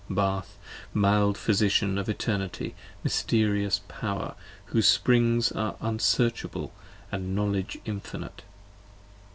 p. 0.07 0.15
46 0.15 0.15
BATH, 0.15 0.59
mild 0.95 1.37
Physician 1.37 1.99
of 1.99 2.09
Eternity, 2.09 2.73
mysterious 3.03 3.81
power 3.87 4.33
Whose 4.65 4.87
springs 4.87 5.51
are 5.51 5.75
unsearchable 5.79 6.73
& 7.03 7.11
knowledge 7.13 7.77
infinite. 7.85 8.41